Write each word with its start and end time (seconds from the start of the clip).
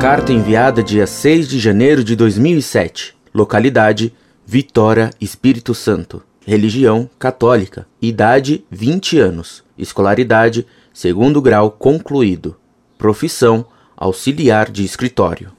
Carta 0.00 0.32
enviada 0.32 0.82
dia 0.82 1.06
6 1.06 1.46
de 1.46 1.60
janeiro 1.60 2.02
de 2.02 2.16
2007. 2.16 3.14
Localidade: 3.34 4.14
Vitória, 4.46 5.10
Espírito 5.20 5.74
Santo. 5.74 6.22
Religião: 6.46 7.08
católica. 7.18 7.86
Idade: 8.00 8.64
20 8.70 9.18
anos. 9.18 9.62
Escolaridade: 9.76 10.66
segundo 10.90 11.42
grau 11.42 11.70
concluído. 11.70 12.56
Profissão: 12.96 13.66
auxiliar 13.94 14.70
de 14.70 14.86
escritório. 14.86 15.52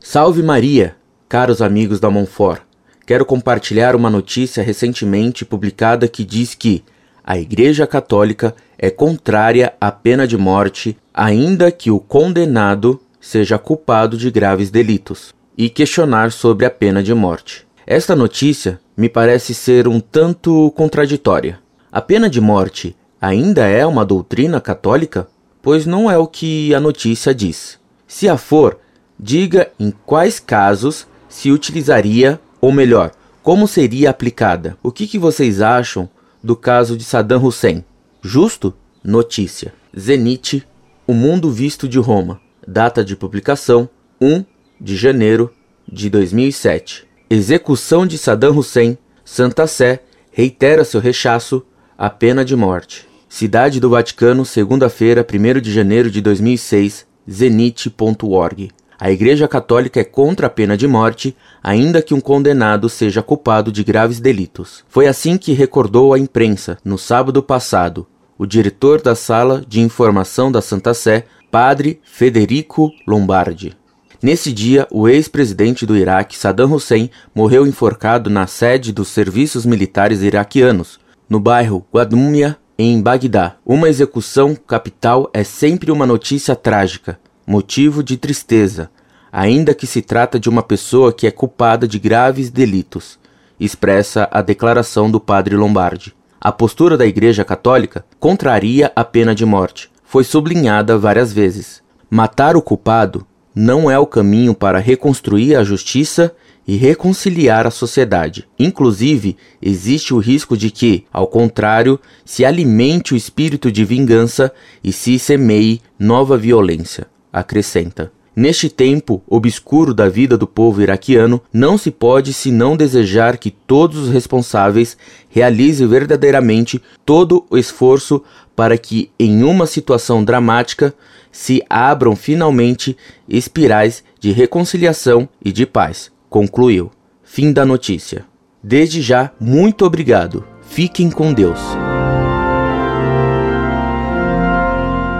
Salve 0.00 0.42
Maria, 0.42 0.96
caros 1.28 1.60
amigos 1.60 2.00
da 2.00 2.08
Monfort. 2.08 2.62
Quero 3.04 3.26
compartilhar 3.26 3.94
uma 3.94 4.08
notícia 4.08 4.62
recentemente 4.62 5.44
publicada 5.44 6.08
que 6.08 6.24
diz 6.24 6.54
que 6.54 6.82
a 7.22 7.36
Igreja 7.36 7.86
Católica 7.86 8.54
é 8.78 8.88
contrária 8.88 9.74
à 9.78 9.92
pena 9.92 10.26
de 10.26 10.38
morte, 10.38 10.96
ainda 11.12 11.70
que 11.70 11.90
o 11.90 12.00
condenado 12.00 12.98
seja 13.24 13.58
culpado 13.58 14.18
de 14.18 14.30
graves 14.30 14.70
delitos, 14.70 15.32
e 15.56 15.70
questionar 15.70 16.30
sobre 16.30 16.66
a 16.66 16.70
pena 16.70 17.02
de 17.02 17.14
morte. 17.14 17.66
Esta 17.86 18.14
notícia 18.14 18.78
me 18.94 19.08
parece 19.08 19.54
ser 19.54 19.88
um 19.88 19.98
tanto 19.98 20.70
contraditória. 20.72 21.58
A 21.90 22.02
pena 22.02 22.28
de 22.28 22.38
morte 22.38 22.94
ainda 23.18 23.66
é 23.66 23.86
uma 23.86 24.04
doutrina 24.04 24.60
católica? 24.60 25.26
Pois 25.62 25.86
não 25.86 26.10
é 26.10 26.18
o 26.18 26.26
que 26.26 26.74
a 26.74 26.80
notícia 26.80 27.34
diz. 27.34 27.78
Se 28.06 28.28
a 28.28 28.36
for, 28.36 28.78
diga 29.18 29.70
em 29.80 29.90
quais 30.04 30.38
casos 30.38 31.06
se 31.26 31.50
utilizaria, 31.50 32.38
ou 32.60 32.70
melhor, 32.70 33.10
como 33.42 33.66
seria 33.66 34.10
aplicada. 34.10 34.76
O 34.82 34.92
que, 34.92 35.06
que 35.06 35.18
vocês 35.18 35.62
acham 35.62 36.10
do 36.42 36.54
caso 36.54 36.94
de 36.94 37.04
Saddam 37.04 37.42
Hussein? 37.42 37.82
Justo? 38.20 38.74
Notícia. 39.02 39.72
Zenit, 39.98 40.66
O 41.06 41.14
Mundo 41.14 41.50
Visto 41.50 41.88
de 41.88 41.98
Roma. 41.98 42.43
Data 42.66 43.04
de 43.04 43.14
publicação: 43.14 43.88
1 44.20 44.44
de 44.80 44.96
janeiro 44.96 45.50
de 45.90 46.08
2007. 46.08 47.06
Execução 47.28 48.06
de 48.06 48.18
Saddam 48.18 48.56
Hussein. 48.56 48.98
Santa 49.24 49.66
Sé 49.66 50.00
reitera 50.30 50.84
seu 50.84 51.00
rechaço 51.00 51.64
à 51.96 52.10
pena 52.10 52.44
de 52.44 52.54
morte. 52.54 53.06
Cidade 53.28 53.80
do 53.80 53.90
Vaticano, 53.90 54.44
segunda-feira, 54.44 55.26
1 55.26 55.60
de 55.60 55.72
janeiro 55.72 56.10
de 56.10 56.20
2006, 56.20 57.06
zenit.org. 57.30 58.70
A 58.98 59.10
Igreja 59.10 59.48
Católica 59.48 60.00
é 60.00 60.04
contra 60.04 60.46
a 60.46 60.50
pena 60.50 60.76
de 60.76 60.86
morte, 60.86 61.36
ainda 61.62 62.00
que 62.00 62.14
um 62.14 62.20
condenado 62.20 62.88
seja 62.88 63.22
culpado 63.22 63.72
de 63.72 63.82
graves 63.82 64.20
delitos. 64.20 64.84
Foi 64.88 65.06
assim 65.06 65.36
que 65.36 65.52
recordou 65.52 66.14
à 66.14 66.18
imprensa, 66.18 66.78
no 66.84 66.96
sábado 66.96 67.42
passado, 67.42 68.06
o 68.38 68.46
diretor 68.46 69.00
da 69.00 69.14
Sala 69.14 69.64
de 69.66 69.80
Informação 69.80 70.50
da 70.50 70.60
Santa 70.60 70.94
Sé, 70.94 71.24
Padre 71.54 72.00
Federico 72.02 72.90
Lombardi. 73.06 73.76
Nesse 74.20 74.52
dia, 74.52 74.88
o 74.90 75.08
ex-presidente 75.08 75.86
do 75.86 75.96
Iraque, 75.96 76.36
Saddam 76.36 76.72
Hussein, 76.72 77.08
morreu 77.32 77.64
enforcado 77.64 78.28
na 78.28 78.44
sede 78.48 78.92
dos 78.92 79.06
serviços 79.06 79.64
militares 79.64 80.20
iraquianos, 80.20 80.98
no 81.30 81.38
bairro 81.38 81.86
Guadumia, 81.94 82.56
em 82.76 83.00
Bagdá. 83.00 83.54
Uma 83.64 83.88
execução 83.88 84.56
capital 84.56 85.30
é 85.32 85.44
sempre 85.44 85.92
uma 85.92 86.04
notícia 86.04 86.56
trágica, 86.56 87.20
motivo 87.46 88.02
de 88.02 88.16
tristeza, 88.16 88.90
ainda 89.30 89.72
que 89.72 89.86
se 89.86 90.02
trata 90.02 90.40
de 90.40 90.48
uma 90.48 90.60
pessoa 90.60 91.12
que 91.12 91.24
é 91.24 91.30
culpada 91.30 91.86
de 91.86 92.00
graves 92.00 92.50
delitos, 92.50 93.16
expressa 93.60 94.28
a 94.32 94.42
declaração 94.42 95.08
do 95.08 95.20
padre 95.20 95.54
Lombardi. 95.54 96.16
A 96.40 96.50
postura 96.50 96.96
da 96.96 97.06
Igreja 97.06 97.44
Católica 97.44 98.04
contraria 98.18 98.90
a 98.96 99.04
pena 99.04 99.36
de 99.36 99.46
morte. 99.46 99.93
Foi 100.14 100.22
sublinhada 100.22 100.96
várias 100.96 101.32
vezes. 101.32 101.82
Matar 102.08 102.56
o 102.56 102.62
culpado 102.62 103.26
não 103.52 103.90
é 103.90 103.98
o 103.98 104.06
caminho 104.06 104.54
para 104.54 104.78
reconstruir 104.78 105.56
a 105.56 105.64
justiça 105.64 106.32
e 106.64 106.76
reconciliar 106.76 107.66
a 107.66 107.70
sociedade. 107.72 108.46
Inclusive, 108.56 109.36
existe 109.60 110.14
o 110.14 110.18
risco 110.18 110.56
de 110.56 110.70
que, 110.70 111.04
ao 111.12 111.26
contrário, 111.26 111.98
se 112.24 112.44
alimente 112.44 113.12
o 113.12 113.16
espírito 113.16 113.72
de 113.72 113.84
vingança 113.84 114.52
e 114.84 114.92
se 114.92 115.18
semeie 115.18 115.80
nova 115.98 116.38
violência, 116.38 117.08
acrescenta. 117.32 118.12
Neste 118.36 118.68
tempo 118.68 119.22
obscuro 119.28 119.94
da 119.94 120.08
vida 120.08 120.36
do 120.36 120.46
povo 120.46 120.82
iraquiano, 120.82 121.40
não 121.52 121.78
se 121.78 121.90
pode 121.90 122.32
senão 122.32 122.76
desejar 122.76 123.38
que 123.38 123.50
todos 123.50 123.98
os 123.98 124.10
responsáveis 124.10 124.96
realizem 125.28 125.86
verdadeiramente 125.86 126.82
todo 127.04 127.44
o 127.48 127.56
esforço 127.56 128.22
para 128.56 128.76
que, 128.76 129.10
em 129.18 129.44
uma 129.44 129.66
situação 129.66 130.24
dramática, 130.24 130.92
se 131.30 131.62
abram 131.70 132.16
finalmente 132.16 132.96
espirais 133.28 134.02
de 134.18 134.32
reconciliação 134.32 135.28
e 135.44 135.52
de 135.52 135.64
paz. 135.64 136.10
Concluiu. 136.28 136.90
Fim 137.22 137.52
da 137.52 137.64
notícia. 137.64 138.24
Desde 138.62 139.00
já, 139.00 139.30
muito 139.40 139.84
obrigado. 139.84 140.44
Fiquem 140.62 141.10
com 141.10 141.32
Deus. 141.32 141.58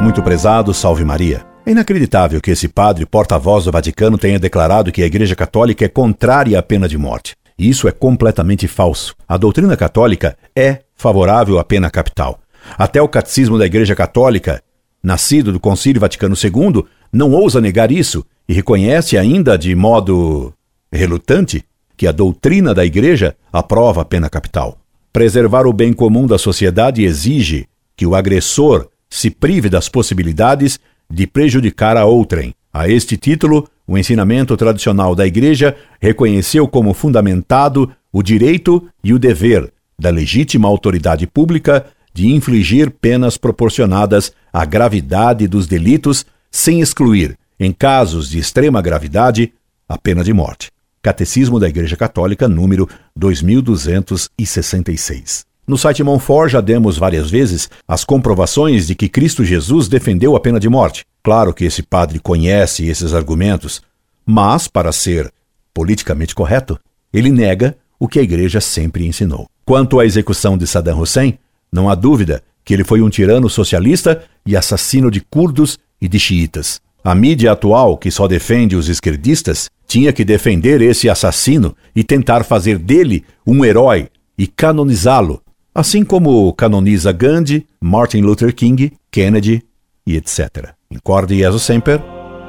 Muito 0.00 0.22
prezado, 0.22 0.72
salve 0.72 1.04
Maria. 1.04 1.55
É 1.66 1.72
inacreditável 1.72 2.40
que 2.40 2.52
esse 2.52 2.68
padre, 2.68 3.04
porta-voz 3.04 3.64
do 3.64 3.72
Vaticano, 3.72 4.16
tenha 4.16 4.38
declarado 4.38 4.92
que 4.92 5.02
a 5.02 5.06
Igreja 5.06 5.34
Católica 5.34 5.84
é 5.84 5.88
contrária 5.88 6.56
à 6.56 6.62
pena 6.62 6.88
de 6.88 6.96
morte. 6.96 7.34
Isso 7.58 7.88
é 7.88 7.90
completamente 7.90 8.68
falso. 8.68 9.16
A 9.26 9.36
doutrina 9.36 9.76
católica 9.76 10.38
é 10.54 10.82
favorável 10.94 11.58
à 11.58 11.64
pena 11.64 11.90
capital. 11.90 12.38
Até 12.78 13.02
o 13.02 13.08
catecismo 13.08 13.58
da 13.58 13.66
Igreja 13.66 13.96
Católica, 13.96 14.62
nascido 15.02 15.50
do 15.50 15.58
Concílio 15.58 16.00
Vaticano 16.00 16.36
II, 16.40 16.84
não 17.12 17.32
ousa 17.32 17.60
negar 17.60 17.90
isso 17.90 18.24
e 18.48 18.52
reconhece 18.52 19.18
ainda 19.18 19.58
de 19.58 19.74
modo 19.74 20.54
relutante 20.92 21.64
que 21.96 22.06
a 22.06 22.12
doutrina 22.12 22.72
da 22.72 22.84
Igreja 22.84 23.34
aprova 23.52 24.02
a 24.02 24.04
pena 24.04 24.30
capital. 24.30 24.78
Preservar 25.12 25.66
o 25.66 25.72
bem 25.72 25.92
comum 25.92 26.28
da 26.28 26.38
sociedade 26.38 27.02
exige 27.02 27.66
que 27.96 28.06
o 28.06 28.14
agressor 28.14 28.88
se 29.10 29.30
prive 29.30 29.68
das 29.68 29.88
possibilidades 29.88 30.78
de 31.10 31.26
prejudicar 31.26 31.96
a 31.96 32.04
outrem. 32.04 32.54
A 32.72 32.88
este 32.88 33.16
título, 33.16 33.68
o 33.86 33.96
ensinamento 33.96 34.56
tradicional 34.56 35.14
da 35.14 35.26
Igreja 35.26 35.76
reconheceu 36.00 36.68
como 36.68 36.92
fundamentado 36.92 37.90
o 38.12 38.22
direito 38.22 38.86
e 39.02 39.14
o 39.14 39.18
dever 39.18 39.72
da 39.98 40.10
legítima 40.10 40.68
autoridade 40.68 41.26
pública 41.26 41.86
de 42.12 42.28
infligir 42.28 42.90
penas 42.90 43.36
proporcionadas 43.36 44.32
à 44.52 44.64
gravidade 44.64 45.46
dos 45.46 45.66
delitos, 45.66 46.24
sem 46.50 46.80
excluir, 46.80 47.38
em 47.58 47.72
casos 47.72 48.30
de 48.30 48.38
extrema 48.38 48.80
gravidade, 48.82 49.52
a 49.88 49.98
pena 49.98 50.24
de 50.24 50.32
morte. 50.32 50.70
Catecismo 51.02 51.60
da 51.60 51.68
Igreja 51.68 51.96
Católica, 51.96 52.48
número 52.48 52.88
2266. 53.14 55.44
No 55.66 55.76
site 55.76 56.00
Monfort 56.04 56.52
já 56.52 56.60
demos 56.60 56.96
várias 56.96 57.28
vezes 57.28 57.68
as 57.88 58.04
comprovações 58.04 58.86
de 58.86 58.94
que 58.94 59.08
Cristo 59.08 59.44
Jesus 59.44 59.88
defendeu 59.88 60.36
a 60.36 60.40
pena 60.40 60.60
de 60.60 60.68
morte. 60.68 61.04
Claro 61.24 61.52
que 61.52 61.64
esse 61.64 61.82
padre 61.82 62.20
conhece 62.20 62.86
esses 62.86 63.12
argumentos, 63.12 63.82
mas, 64.24 64.68
para 64.68 64.92
ser 64.92 65.32
politicamente 65.74 66.36
correto, 66.36 66.78
ele 67.12 67.30
nega 67.30 67.76
o 67.98 68.06
que 68.06 68.20
a 68.20 68.22
igreja 68.22 68.60
sempre 68.60 69.06
ensinou. 69.06 69.48
Quanto 69.64 69.98
à 69.98 70.06
execução 70.06 70.56
de 70.56 70.68
Saddam 70.68 71.00
Hussein, 71.00 71.36
não 71.72 71.90
há 71.90 71.96
dúvida 71.96 72.44
que 72.64 72.72
ele 72.72 72.84
foi 72.84 73.02
um 73.02 73.10
tirano 73.10 73.50
socialista 73.50 74.22
e 74.44 74.56
assassino 74.56 75.10
de 75.10 75.20
curdos 75.20 75.78
e 76.00 76.06
de 76.06 76.18
xiitas. 76.20 76.80
A 77.02 77.12
mídia 77.12 77.50
atual, 77.50 77.98
que 77.98 78.10
só 78.10 78.28
defende 78.28 78.76
os 78.76 78.88
esquerdistas, 78.88 79.68
tinha 79.86 80.12
que 80.12 80.24
defender 80.24 80.80
esse 80.80 81.08
assassino 81.08 81.76
e 81.94 82.04
tentar 82.04 82.44
fazer 82.44 82.78
dele 82.78 83.24
um 83.44 83.64
herói 83.64 84.08
e 84.38 84.46
canonizá-lo 84.46 85.42
assim 85.76 86.02
como 86.02 86.50
canoniza 86.54 87.12
Gandhi, 87.12 87.66
Martin 87.78 88.22
Luther 88.22 88.54
King, 88.54 88.94
Kennedy 89.10 89.62
e 90.06 90.16
etc. 90.16 90.72
Incorde 90.90 91.36
Jesus 91.36 91.64
Semper, 91.64 92.00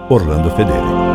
Orlando 0.10 0.50
Fedeli. 0.52 1.07